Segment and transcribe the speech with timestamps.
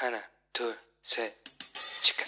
[0.00, 0.18] 하나,
[0.52, 1.32] 둘, 셋,
[2.02, 2.24] 치카.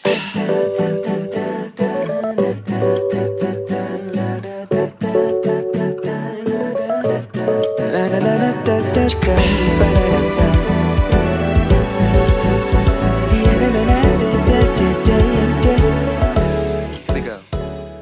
[17.07, 17.37] Here we go.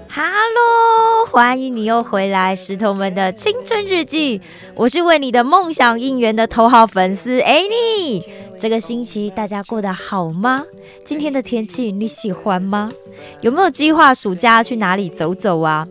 [0.08, 4.40] Hello，欢迎你又回来，石头们的青春日记。
[4.74, 8.24] 我是为你的梦想应援的头号粉丝 Annie。
[8.61, 10.63] 这个星期大家过得好吗？
[11.03, 12.91] 今天的天气你喜欢吗？
[13.41, 15.87] 有没有计划暑假去哪里走走啊？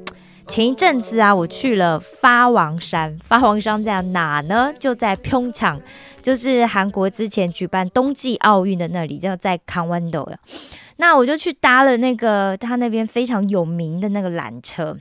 [0.46, 3.18] 前一阵子啊，我去了发王山。
[3.24, 4.72] 发王山在哪呢？
[4.78, 5.80] 就在平昌，
[6.22, 10.36] 就是韩国之前举办冬季奥运的那里，就在康湾斗了。
[10.98, 14.96] 那我就去搭了那个他那边非常有名的那个缆车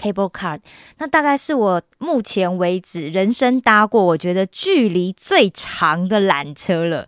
[0.00, 0.58] cable car，
[0.98, 7.06] 那大概是我目前为止人生搭过我觉得距离最长的缆车了。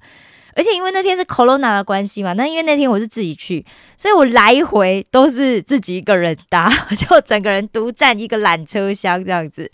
[0.55, 3.65] 而且因为那天是 corona 的关系嘛，那因为那天我是自己去，
[3.97, 9.73] 所以我来回都是自己一个人搭， 就整个人独占一个缆车厢这样子。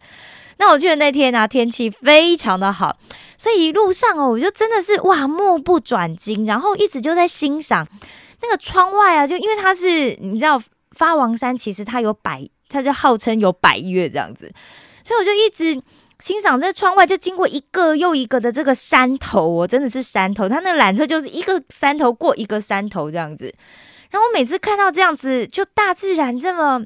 [0.58, 2.97] 那我去的那天呢、天气非常的好，
[3.36, 7.84] 所以一路上哦，我就真的是哇目不转睛，然后一直就在欣赏
[8.42, 14.52] 那个窗外啊，就因为它是你知道发王山，其实它有百，它就号称有百岳这样子，
[15.02, 15.83] 所以我就一直
[16.20, 23.52] 欣赏这窗外，就经过一个又一个的这个山头哦，真的是山头，它那缆车就是一个山头过一个山头这样子，
[24.10, 26.84] 然后我每次看到这样子，就大自然这么。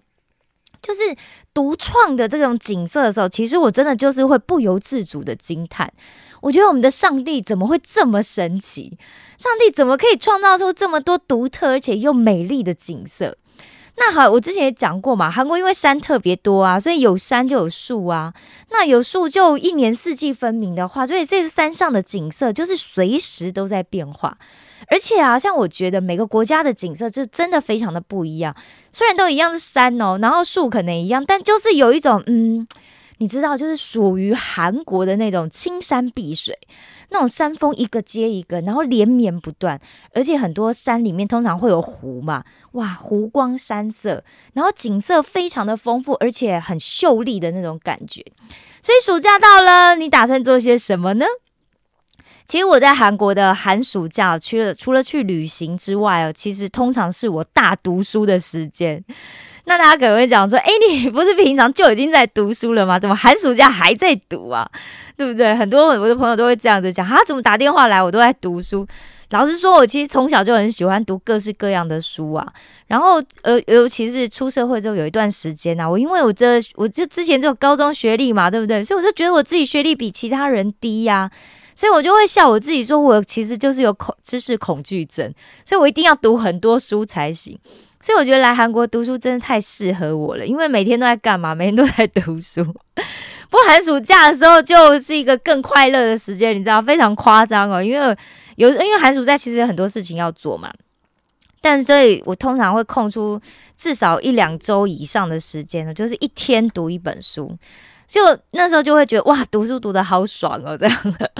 [0.80, 1.14] 就是
[1.54, 5.92] 独创的这种景色的时候，其实我真的就是会不由自主的惊叹。
[6.40, 8.98] 我觉得我们的上帝怎么会这么神奇？
[9.38, 13.38] 上帝怎么可以创造出这么多独特而且又美丽的景色？
[14.04, 18.34] 那好，我之前也讲过嘛，韩国因为山特别多啊，所以有山就有树啊。
[18.70, 24.36] 那有树就一年四季分明的话，所以这山上的景色就是随时都在变化。
[24.88, 28.52] 而且啊，像我觉得每个国家的景色就真的非常的不一样。
[28.90, 32.66] 虽然都一样是山哦，然后树可能一样，但就是有一种嗯，
[33.22, 36.58] 你知道，就是属于韩国的那种青山碧水，
[37.10, 39.78] 那种山峰一个接一个，然后连绵不断。
[40.12, 44.24] 而且很多山里面通常会有湖嘛，哇，湖光山色，
[44.54, 48.24] 然后景色非常的丰富，而且很秀丽的那种感觉。
[48.82, 51.24] 所以暑假到了，你打算做些什么呢？
[52.46, 59.02] 其实我在韩国的寒暑假，去了除了去旅行之外哦，其实通常是我大读书的时间。
[59.64, 62.98] 那大家可能会讲说：“哎，你不是平常就已经在读书了吗？
[62.98, 64.68] 怎么寒暑假还在读啊？
[65.16, 68.86] 对不对？”很多我的朋友都会这样子讲：“他怎么打电话来，我都在读书。”
[69.30, 72.46] 老实说，我其实从小就很喜欢读各式各样的书啊。
[72.86, 78.84] 然后，呃，尤其是出社会之后有一段时间啊，我因为我这我就之前只有高中学历嘛，对不对？
[78.84, 81.30] 所以我就觉得我自己学历比其他人低呀、
[81.74, 85.32] 所以我就会笑我自己，说我其实就是有恐知识恐惧症，
[85.64, 87.58] 所以我一定要读很多书才行。
[88.00, 91.54] 所以我觉得来韩国读书真的太适合我了，因为每天都在干嘛？
[91.54, 92.64] 每天都在读书。
[93.48, 97.80] 不过寒暑假的时候就是一个更快乐的时间，你知道，非常夸张哦。
[97.80, 98.16] 因为
[98.56, 100.72] 有因为寒暑假其实有很多事情要做嘛，
[101.60, 103.40] 但所以我通常会空出
[103.76, 107.56] 至少一两周以上的时间呢，就是一天读一本书。
[108.12, 111.30] 就那时候就会觉得哇，读书读得好爽哦，这样的。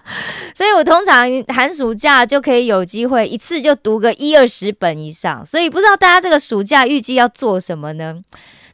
[0.56, 5.44] 所以我通常寒暑假就可以有机会一次就读个一二十本以上。
[5.44, 8.16] 所以不知道大家这个暑假预计要做什么呢？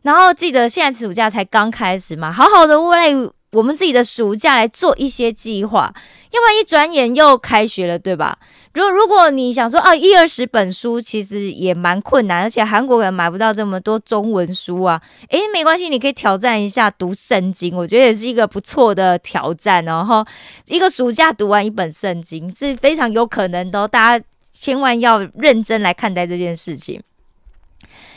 [0.02, 5.92] 然后记得现在暑假才刚开始嘛，好好的为我们自己的暑假来做一些计划，
[6.32, 8.38] 要不然一转眼又开学了，对吧？
[8.74, 15.00] 如果如果你想说啊，一二十本书其实也蛮困难，而且韩国人买不到这么多中文书啊。
[15.30, 19.92] 诶，没关系，你可以挑战一下读圣经，我觉得也是一个不错的挑战哦。
[19.92, 20.24] 然后
[20.66, 27.02] 一个暑假读完一本圣经是非常有可能的、大家千万要认真来看待这件事情。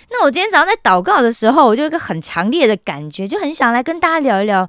[0.09, 4.67] 那我今天早上在祷告的时候，我就有一个很强烈的感觉，就很想来跟大家聊一聊。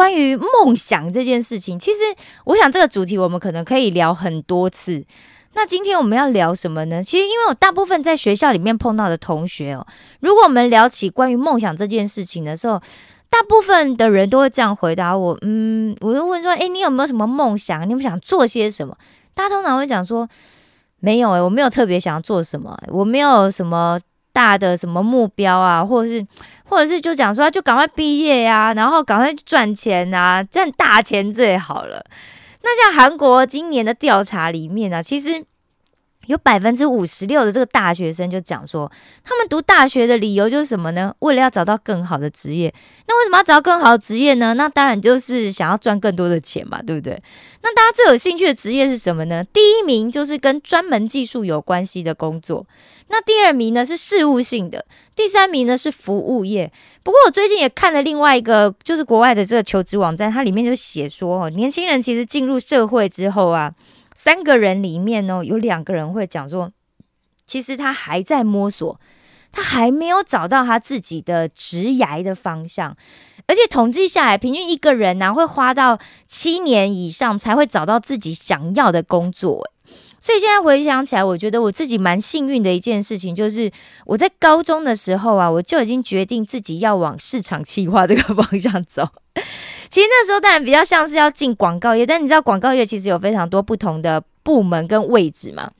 [0.00, 1.98] 关于梦想这件事情，其实
[2.44, 5.04] 我想这个主题我们可能可以聊很多次。
[5.52, 7.04] 那今天我们要聊什么呢？
[7.04, 9.86] 其实因为我大部分在学校里面碰到的同学哦，
[10.20, 12.80] 如果我们聊起关于梦想这件事情的时候，
[13.28, 15.36] 大部分的人都会这样回答我。
[15.42, 17.86] 嗯，我就问说，诶，你有没有什么梦想？
[17.86, 18.96] 你们想做些什么？
[19.34, 20.26] 大家通常会讲说，
[21.00, 24.00] 没有诶，我没有特别想要做什么，我没有什么。
[24.32, 26.26] 大的什么目标啊，或者是，
[26.64, 32.04] 或者是就讲说，就赶快毕业呀、然后赶快赚钱啊，赚大钱最好了。
[32.62, 35.44] 那像韩国今年的调查里面呢、其实
[36.26, 38.90] 有百分之五十六的这个大学生就讲说，
[39.24, 41.12] 他们读大学的理由就是什么呢？
[41.20, 42.72] 为了要找到更好的职业。
[43.08, 44.54] 那为什么要找到更好的职业呢？
[44.54, 47.20] 那当然就是想要赚更多的钱嘛，对不对？
[47.62, 49.42] 那大家最有兴趣的职业是什么呢？
[49.44, 52.64] 第一名就是跟专门技术有关系的工作。
[53.08, 56.70] 那第二名呢是事务性的，第三名呢是服务业。
[57.02, 63.72] 不过我最近也看了另外一个，就是国外的这个求职网站，它里面就写说，哦，年轻人其实进入社会之后啊。
[64.22, 66.72] 三个人里面呢，有两个人会讲说，
[67.46, 69.00] 其实他还在摸索，
[69.50, 72.94] 他还没有找到他自己的职涯的方向，
[73.46, 79.66] 而且统计下来，平均一个人呢会花到七年以上才会找到自己想要的工作。
[80.20, 83.70] 所以现在回想起来，我觉得我自己蛮幸运的一件事情，就是
[84.04, 89.08] 我在高中的时候啊，我就已经决定自己要往市场企划这个方向走。
[89.88, 95.70] 其实那时候当然比较像是要进广告业，但你知道广告业其实有非常多不同的部门跟位置嘛，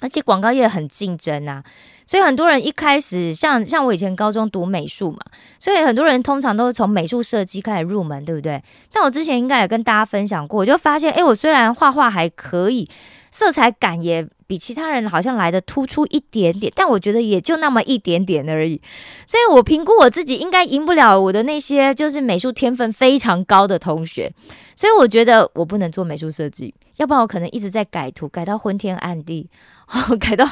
[0.00, 1.64] 而且广告业很竞争啊，
[2.06, 5.18] 所以很多人一开始像像我以前高中读美术嘛，
[5.58, 8.62] 所以很多人通常都是从美术设计开始入门，对不对？
[8.92, 12.88] 但我之前应该也跟大家分享过，我就发现，哎，我虽然画画还可以。
[13.34, 18.78] 色彩感也比其他人好像来的突出一点点，但我觉得也就那么一点点而已。
[19.26, 24.30] 所以我评估我自己应该赢不了我的那些就是美术天分非常高的同学，
[24.76, 29.48] 所以我觉得我不能做美术设计，要不然我可能一直在改图，改到昏天暗地，
[30.20, 30.46] 改到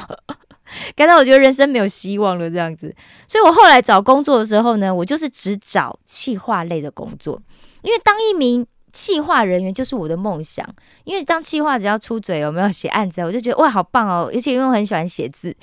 [0.95, 2.93] 感到我觉得人生没有希望了这样子。
[3.27, 7.41] 所以我后来找工作的时候呢，我就是只找企划类的工作，
[7.81, 8.65] 因为当一名。
[8.93, 10.67] 企划人员就是我的梦想，
[11.05, 14.29] 因为当企划只要出嘴有没有写案子，我就觉得哇好棒哦！
[14.33, 15.55] 而且因为我很喜欢写字，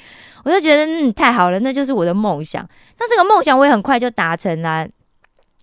[0.44, 2.66] 我就觉得嗯太好了，那就是我的梦想。
[2.98, 4.88] 那这个梦想我也很快就达成了，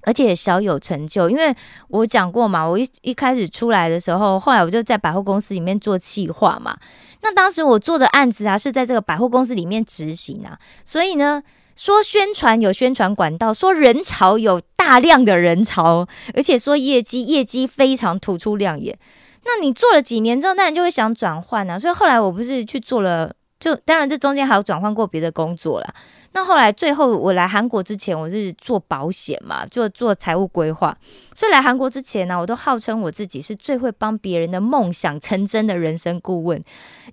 [0.06, 1.30] 而且小有成就。
[1.30, 1.54] 因为
[1.90, 6.78] 我讲过嘛，我一一开始出来的时候，后来我就在百货公司里面做企划嘛。
[7.22, 11.44] 那当时我做的案子啊，是在这个百货公司里面执行啊，所以呢。
[11.78, 18.98] 说宣传有宣传管道，说人潮有大量的人潮，而且说业绩业绩非常突出亮眼。
[19.44, 21.78] 那你做了几年之后，那你就会想转换啊。
[21.78, 23.30] 所以后来我不是去做了。
[23.60, 25.94] 就当然，这中间还有转换过别的工作啦。
[26.36, 30.94] 那后来最后我来韩国之前，我是做保险嘛，做做财务规划。
[31.34, 36.62] 所以来韩国之前呢，我都号称我自己是最会帮别人的梦想成真的人生顾问，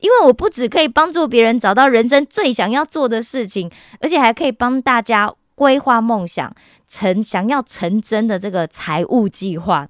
[0.00, 3.70] 因为我不只可以帮助别人找到人生最想要做的事情，
[4.00, 6.52] 而且还可以帮大家规划梦想
[6.88, 9.88] 成想要成真的这个财务计划。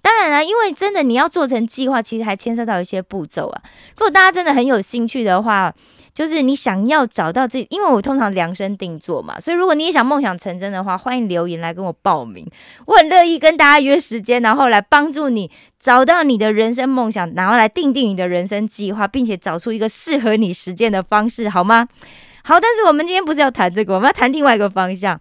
[0.00, 3.62] 当然了，因为真的你要做成计划，其实还牵涉到一些步骤啊。
[3.98, 5.70] 如果大家真的很有兴趣的话，
[6.14, 12.46] 就是你想要找到自己，因为我通常量身定做嘛，所以如果你也想梦想成真的话，欢迎留言来跟我报名，
[12.86, 21.88] 我很乐意跟大家约时间，然后来帮助你找到你的人生梦想，然后来定定你的人生计划，并且找出一个适合你实践的方式，好吗？
[22.42, 25.20] 好，但是我们今天不是要谈这个，我们要谈另外一个方向。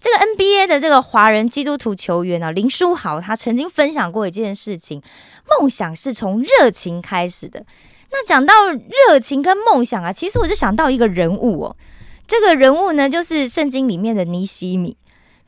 [0.00, 5.02] 这个 NBA 的这个华人基督徒球员啊，林书豪，他曾经分享过一件事情：
[5.58, 7.64] 梦想是从热情开始的。
[8.14, 11.76] 那讲到热情跟梦想啊，其实我就想到一个人物哦。
[12.28, 14.96] 这个人物呢，就是圣经里面的尼西米。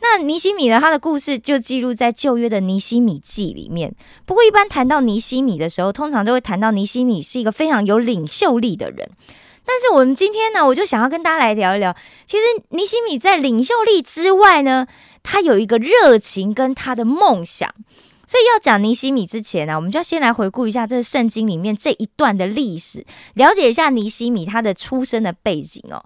[0.01, 3.95] 那尼西米呢，他的故事就记录在旧约的尼西米记里面。
[4.25, 9.09] 不过，一般谈到尼西米的时候，通常都会谈到尼西米是一个非常有领袖力的人。
[9.65, 11.97] 但是我们今天呢，我就想要跟大家来聊一聊，
[12.27, 14.89] 其实尼西米在领袖力之外呢，
[15.23, 17.73] 他有一个热情跟他的梦想。
[18.27, 26.05] 所以要讲尼西米之前呢，我们就要先来回顾一下这圣经里面这一段的历史，了解一下尼西米他的出生的背景哦。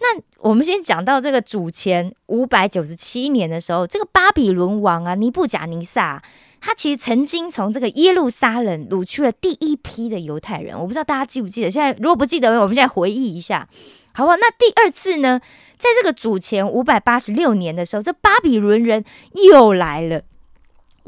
[0.00, 6.22] 那我们先讲到这个主前五百九十七年的时候，这个巴比伦王啊尼布甲尼撒，
[6.60, 10.78] 他其实曾经从这个耶路撒冷掳去了第一批的犹太人。
[10.78, 11.70] 我不知道大家记不记得？
[11.70, 13.68] 现在如果不记得，我们现在回忆一下，
[14.12, 14.36] 好不好？
[14.36, 15.40] 那第二次呢，
[15.76, 19.04] 在这个主前五百八十六年的时候，这巴比伦人
[19.50, 20.22] 又来了。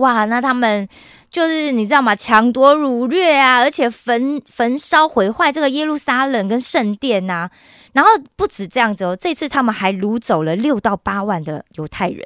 [0.00, 0.88] 哇，那他们
[1.30, 2.14] 就是你知道吗？
[2.16, 7.48] 抢夺、掳掠啊，而且焚焚烧、毁坏这个耶路撒冷跟圣殿呐。
[7.92, 12.24] 然后不止这样子哦，这次他们还掳走了六到八万的犹太人。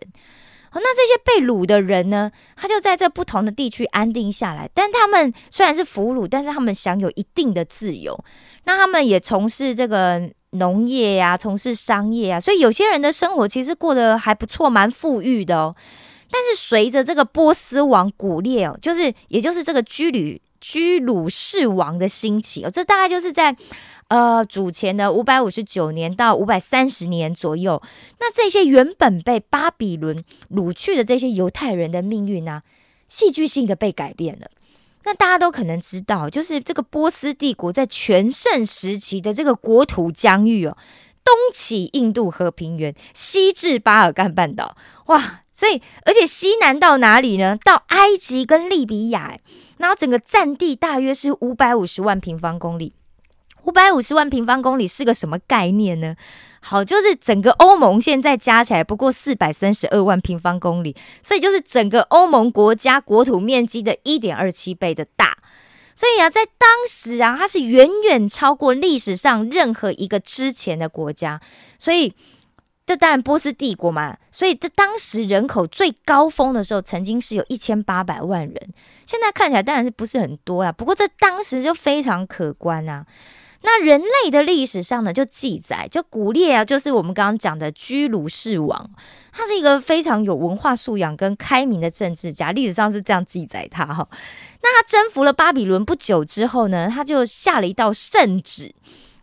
[0.76, 4.68] 那这些被掳的人呢，他就在这不同的地区安定下来。
[4.74, 8.18] 但他们虽然是俘虏，但是他们享有一定的自由。
[8.64, 15.76] 那他们也从事这个农业呀，从事商业啊，所以有些人的生活其实过得还不错，蛮富裕的哦。
[16.30, 23.54] 但是随着这个波斯王古列哦，就是也就是这个居鲁居鲁士王的兴起哦，这大概就是在
[24.08, 27.80] 呃主前的五百五十九年到五百三十年左右。
[28.18, 30.18] 那这些原本被巴比伦
[30.50, 32.62] 掳去的这些犹太人的命运呢，
[33.08, 34.50] 戏剧性的被改变了。
[35.06, 40.74] 那大家都可能知道，就是这个波斯帝国在全盛时期的这个国土疆域哦，
[41.24, 44.76] 东起印度河平原，西至巴尔干半岛，
[45.06, 45.40] 哇！
[45.52, 47.56] 所以而且西南到哪里呢？
[47.62, 49.38] 到埃及跟利比亚，
[49.78, 52.92] 然后整个占地大约是五百五十万平方公里。
[53.62, 56.16] 五百五十万平方公里是个什么概念呢？
[56.60, 65.33] 好，就是整个欧盟现在加起来不过四百三十二万平方公里，所以就是整个欧盟国家国土面积的一点二七倍的大。
[65.94, 71.40] 所以啊，在当时啊，它是远远超过历史上任何一个之前的国家。
[71.78, 72.14] 所以
[72.86, 78.74] 这当然波斯帝国嘛，所以这当时人口最高峰的时候，曾经是有一千八百万人。
[79.06, 83.06] 现在看起来当然是不是很多啦，不过这当时就非常可观啊。
[83.66, 88.90] 那人类的历史上呢，就记载，就古列啊，就是我们刚刚讲的居鲁士王，
[89.32, 94.06] 他是一个非常有文化素养跟开明的政治家，历史上是这样记载他哈。
[94.62, 98.74] 那他征服了巴比伦不久之后呢，他就下了一道圣旨，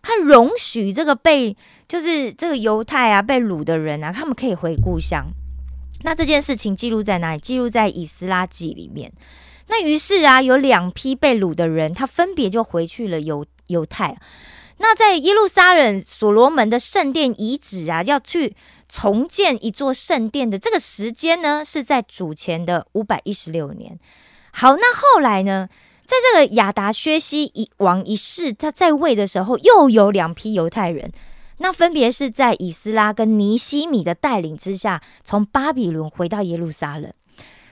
[0.01, 1.55] 他容许这个被
[1.87, 5.27] 就是这个犹太啊被掳的人啊，他们可以回故乡。
[6.03, 7.39] 那这件事情记录在哪里？
[7.39, 9.13] 记录在以斯拉记里面。
[9.67, 13.45] 那于是啊，有两批被掳的人，他分别就回去了犹。
[13.71, 14.15] 犹太，
[14.77, 18.55] 那在耶路撒冷所罗门的圣殿遗址啊，要去
[18.87, 23.97] 重建一座圣殿的这个时间呢，是在主前的五百一十六年。
[24.51, 25.69] 好，那后来呢，
[26.05, 31.11] 在这个亚达薛西一王一世他在位的时候，又有两批犹太人，
[31.59, 37.11] 那分别是在以斯拉跟尼西米的带领之下，从巴比伦回到耶路撒冷。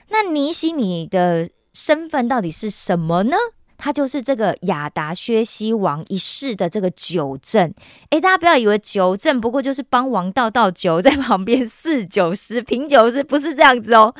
[0.08, 3.36] 那尼西米的身份到底是什么呢？
[3.80, 7.72] 他就是这个亚达薛西王一世的这个酒政，
[8.10, 14.14] 诶，大家不要以为酒政不过就是帮王倒倒酒，在旁边侍酒师品酒师，不是这样子哦。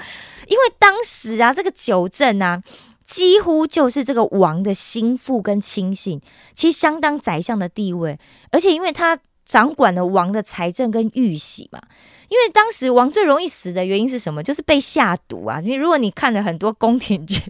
[0.48, 2.62] 因为当时啊，这个酒政啊，
[3.04, 6.20] 几乎就是这个王的心腹跟亲信，
[6.54, 8.18] 其实相当宰相的地位，
[8.50, 11.80] 而且因为他掌管了王的财政跟玉玺嘛。
[12.30, 14.40] 因为当时王最容易死的原因是什么？
[14.40, 15.58] 就是被下毒啊！
[15.58, 17.42] 你如果你看了很多宫廷剧，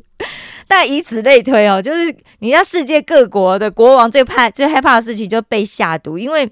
[0.73, 6.49] 但以此类推哦，就是你知道世界各国的国王最怕、最害怕的事情就被下毒，因为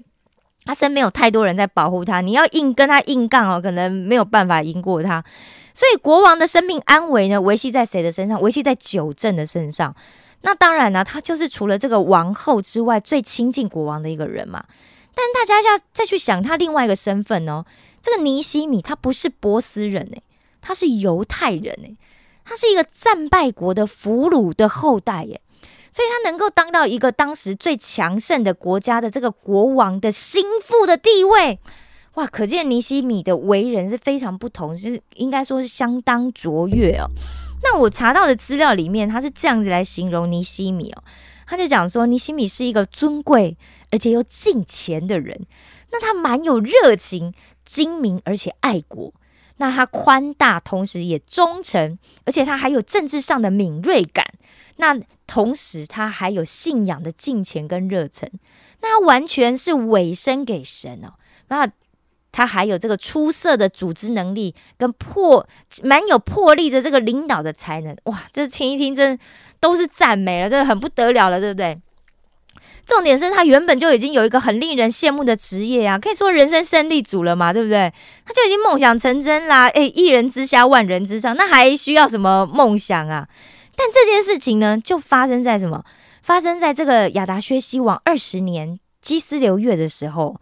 [0.65, 5.23] 他身边有太多人在保护他，你要硬跟他硬杠哦，可能没有办法赢过他。
[5.73, 8.41] 所以国王的生命安危呢，维系在谁的身上？
[8.41, 9.95] 维系在九正的身上。
[10.41, 14.65] 那当然呢，他就是除了这个王后之外最亲近国王的一个人嘛。
[15.15, 17.63] 但大家要再去想他另外一个身份哦。
[18.01, 20.21] 这个尼西米他不是波斯人哎，
[20.59, 21.95] 他是犹太人哎，
[22.49, 25.39] 他是一个战败国的俘虏的后代耶，
[25.91, 31.59] 所以他能够当到一个当时最强盛的国家的这个国王的心腹的地位，
[32.15, 37.05] 哇，可见尼西米的为人是非常不同，是应该说是相当卓越哦。
[37.61, 41.03] 那我查到的资料里面，他是这样子来形容尼西米哦，
[41.45, 43.55] 他就讲说尼西米是一个尊贵
[43.91, 45.45] 而且又敬钱的人，
[45.91, 47.31] 那他蛮有热情。
[47.65, 49.13] 精明而且爱国，
[49.59, 54.25] 那他宽大，同时也忠诚，而且他还有政治上的敏锐感。
[54.77, 54.97] 那
[55.27, 58.29] 同时他还有信仰的敬虔跟热忱，
[58.81, 61.13] 那他完全是委身给神哦。
[61.49, 61.69] 那
[62.31, 65.45] 他还有这个出色的组织能力跟魄，
[65.83, 67.95] 蛮有魄力的这个领导的才能。
[68.05, 69.19] 哇，这听一听真
[69.59, 71.77] 都是赞美了，这很不得了了，对不对？
[72.85, 77.93] 重点是他原本就已经有一个很令人羡慕的职业啊，可以说人生胜利组了嘛，对不对？
[78.25, 83.27] 他就已经梦想成真啦，诶，一人之下，万人之上，那还需要什么梦想啊？
[83.75, 85.83] 但这件事情呢，就发生在什么？
[86.23, 90.39] 发生在这个亚达薛西王二十年基斯流月的时候。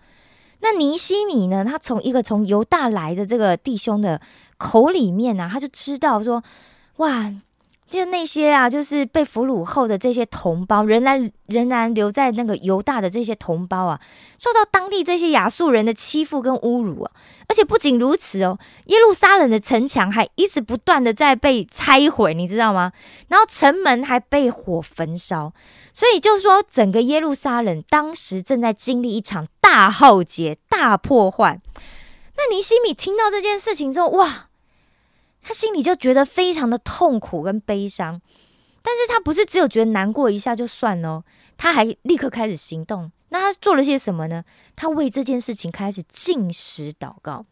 [0.62, 4.22] 那尼西米呢，他从一个从犹大来的这个弟兄的
[4.58, 6.42] 口里面呢，他就知道说，
[6.98, 7.34] 哇。
[7.89, 14.00] 就那些啊，就是被俘虏后的这些同胞，仍然仍然留在那个犹大的这些同胞啊，
[14.38, 17.12] 受到当地这些亚述人的欺负跟侮辱啊！
[17.48, 22.91] 而且不仅如此哦，耶路撒冷的城墙还一直不断的在被拆毁，你知道吗？
[23.29, 25.53] 然后城门还被火焚烧，
[25.94, 31.62] 所以就是说，整个耶路撒冷当时正在经历一场大浩劫、大破坏。
[32.36, 34.50] 那尼西米听到这件事情之后，哇！
[35.48, 38.20] 他心里就觉得非常的痛苦跟悲伤，
[38.84, 41.24] 但是他不是只有觉得难过一下就算哦，
[41.56, 43.10] 他还立刻开始行动。
[43.30, 44.44] 那他做了些什么呢？
[44.75, 47.46] 他为这件事情开始进食祷告。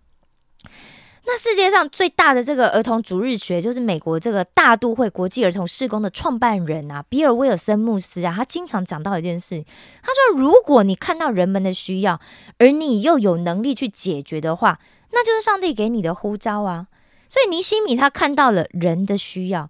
[1.25, 9.63] 那世界上最大的这个儿童主日学，就是美国这个大都会国际儿童事工的创办人啊，比尔威尔森牧师啊，他经常讲到一件事，
[10.03, 12.19] 他说：如果你看到人们的需要，
[12.57, 14.81] 而你又有能力去解决的话，
[15.13, 16.87] 那就是上帝给你的呼召啊。
[17.35, 19.69] 所以尼西米他看到了人的需要，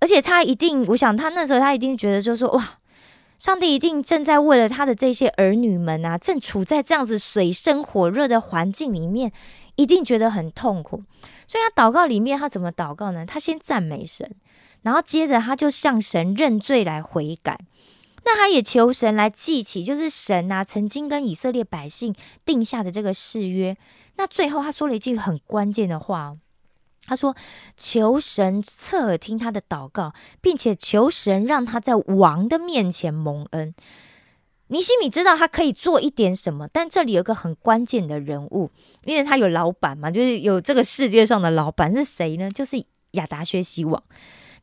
[0.00, 2.78] 而且他一定，我想他那时候他一定觉得，就是说哇，
[3.38, 9.32] 上帝一定正在为了他的这些儿女们啊，正处在这样子水深火热的环境里面，
[9.76, 11.04] 一定觉得很痛苦。
[11.46, 13.24] 所以他祷告里面，他怎么祷告呢？
[13.24, 14.30] 他先赞美神，
[14.82, 17.58] 然后接着他就向神认罪来悔改。
[18.26, 23.74] 那他也求神来记起，就是神啊曾经跟以色列百姓定下的这个誓约。
[24.16, 26.36] 那最后他说了一句很关键的话，
[27.06, 27.34] 他说
[27.76, 33.74] ：“求神侧耳听他的祷告，并且求神让他在王的面前蒙恩。”
[34.68, 38.70] 尼西米知道他可以做一点什么，但这里有个很关键的人物，
[39.04, 42.50] 因为他有老板嘛，就是有这个世界上的老板是谁呢？
[42.50, 44.02] 就是亚达薛西王。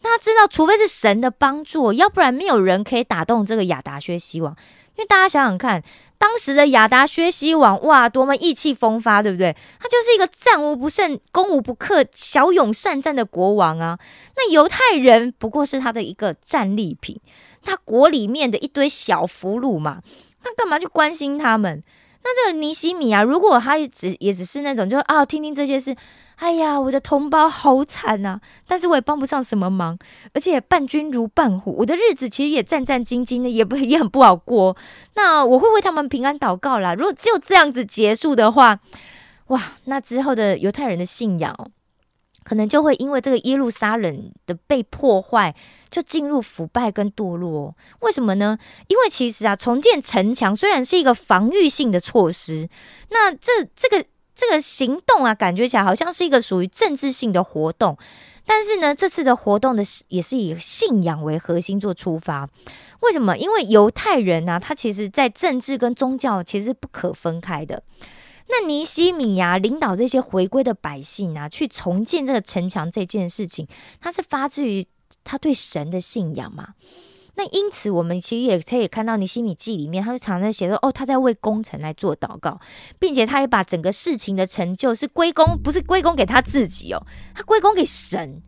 [0.03, 4.55] 那他知道，除非是神的帮助，要不然没有人可以打动这个亚达薛西王。
[4.95, 5.81] 因为大家想想看，
[6.19, 9.55] 当时的亚达薛西王，哇，多么意气风发，对不对？
[9.79, 13.97] 他就是一个战无不胜、攻无不克、骁勇善战的国王啊。
[14.35, 17.19] 那犹太人不过是他的一个战利品，
[17.63, 20.01] 他国里面的一堆小俘虏嘛，
[20.43, 21.81] 那干嘛去关心他们？
[22.25, 25.95] 那这个尼西米啊，如果他只也只是那种，就啊，听听这些事，
[26.35, 29.97] 哎呀，我的同胞好惨呐，但是我也帮不上什么忙，
[30.33, 34.75] 而且伴君如伴虎，我的日子其实也战战兢兢的，也不也很不好过。
[35.15, 36.93] 那我会为他们平安祷告啦。
[36.95, 38.79] 如果就这样子结束的话，
[39.47, 41.55] 哇，那之后的犹太人的信仰。
[42.45, 45.55] 可能就会因为这个耶路撒冷的被破坏，
[45.89, 47.73] 就进入腐败跟堕落。
[48.01, 48.57] 为什么呢？
[48.87, 52.67] 因为其实啊，重建城墙虽然是一个防御性的措施，
[53.11, 54.03] 那这这个
[54.35, 57.97] 这个行动啊，感觉起来好像是一个属于政治性的活动。
[58.45, 62.49] 但是呢，这次的活动的也是以信仰为核心做出发。
[62.99, 63.37] 为什么？
[63.37, 67.83] 因为犹太人呢，他其实在政治跟宗教其实是不可分开的。
[68.49, 73.65] 那尼西米呀，领导这些回归的百姓啊，去重建这个城墙这件事情，
[74.01, 74.85] 他是发自于
[75.23, 76.73] 他对神的信仰嘛？
[77.35, 82.59] 那因此，我们其实也可以看到尼西米记里面，他就常常写说，哦，他在为工程来做祷告，
[82.99, 88.41] 并且他也把整个事情的成就是归功，不是归功给他自己哦，他归功给神。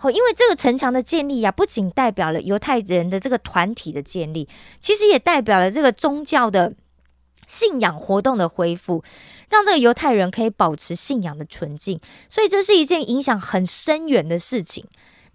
[0.00, 4.48] 哦，因为这个城墙的建立呀，不仅代表了犹太人的这个团体的建立，
[4.80, 6.74] 其实也代表了这个宗教的。
[7.50, 9.02] 信仰活动的恢复，
[9.48, 14.84] 让这个犹太人可以保持信仰的纯净，所以这是一件影响很深远的事情。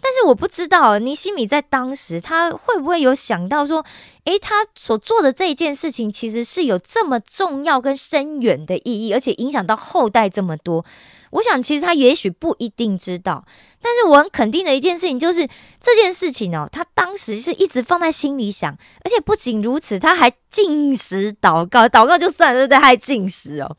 [0.03, 3.85] 但是我不知道尼西米在当时他会不会有想到说，
[4.25, 10.85] 诶，他所做的这一件事情其实是有这么重要跟深远的意义，而且影响到后代这么多。
[11.31, 13.45] 我想，其实他也许不一定知道，
[13.81, 15.47] 但是我很肯定的一件事情就是，
[15.79, 22.77] 这件事情哦，他当时是一直放在心里想，而且不仅如此，他还进食祷告，祷告就算了，对不对？
[22.77, 23.77] 还进食哦，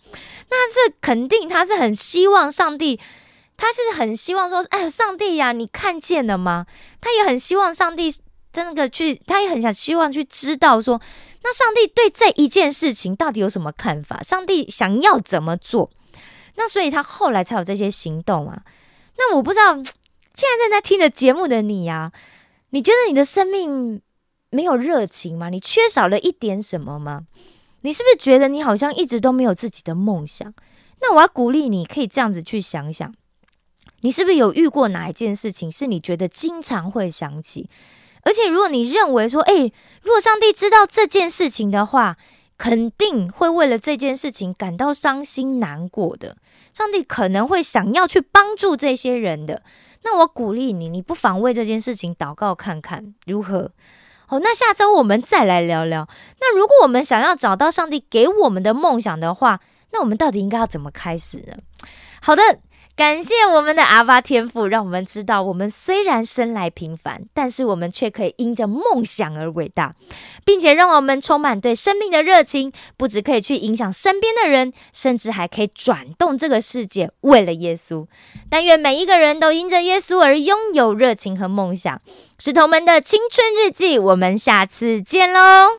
[0.50, 2.98] 那这肯定他是很希望上帝，
[3.56, 6.66] 他是很希望说，哎，上帝呀，你看见了吗？
[7.00, 8.14] 他也很希望上帝
[8.52, 11.00] 真的去，他也很想希望去知道说，
[11.42, 14.22] 那上帝对这一件事情到底有什么看法？
[14.22, 15.90] 上帝想要怎么做？
[16.56, 18.62] 那所以他后来才有这些行动啊。
[19.16, 22.12] 那我不知道现在正在听着节目的你呀，
[22.70, 24.00] 你觉得你的生命
[24.50, 25.48] 没有热情吗？
[25.48, 27.22] 你缺少了一点什么吗？
[27.82, 30.52] 你是不是觉得你好像一直都没有自己的梦想？
[31.00, 33.14] 那我要鼓励你，可以这样子去想想，
[34.04, 37.70] 你是不是有遇过哪一件事情是你觉得经常会想起？
[38.20, 42.18] 而且如果你认为说，诶，如果上帝知道这件事情的话，
[42.58, 46.36] 肯定会为了这件事情感到伤心难过的。
[46.70, 49.62] 上帝可能会想要去帮助这些人的。
[50.02, 53.70] 那我鼓励你，你不妨为这件事情祷告看看如何。
[54.26, 56.06] 好，那下周我们再来聊聊。
[56.40, 59.60] 那如果我们想要找到上帝给我们的梦想的话，
[59.92, 61.54] 那我们到底应该要怎么开始呢？
[62.20, 62.42] 好的。
[62.96, 69.94] 感谢我们的阿巴天赋，让我们知道，我们虽然生来平凡，但是我们却可以因着梦想而伟大，
[70.44, 78.06] 并且让我们充满对生命的热情，不只可以去影响身边的人，甚至还可以转动这个世界，为了耶稣。
[78.48, 82.00] 但愿每一个人都因着耶稣而拥有热情和梦想。
[82.38, 85.72] 石头们的青春日记，我们下次见喽。